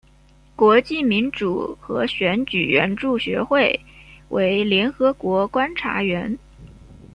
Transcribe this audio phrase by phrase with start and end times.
[0.55, 3.81] 国际民主和选举援助学会
[4.29, 6.39] 为联合国观察员。